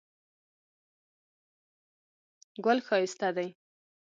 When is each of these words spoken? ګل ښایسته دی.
ګل 2.65 2.79
ښایسته 2.87 3.29
دی. 3.35 3.49